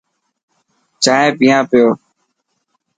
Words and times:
چائي 1.03 1.29
پيان 1.37 1.63
پيو. 1.69 1.89